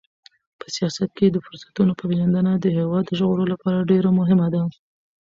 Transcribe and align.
په 0.59 0.65
سیاست 0.75 1.09
کې 1.17 1.25
د 1.29 1.37
فرصتونو 1.45 1.91
پیژندنه 1.99 2.51
د 2.57 2.65
هېواد 2.77 3.03
د 3.07 3.11
ژغورلو 3.19 3.51
لپاره 3.53 3.87
ډېره 3.91 4.09
مهمه 4.19 4.47
ده. 4.53 4.61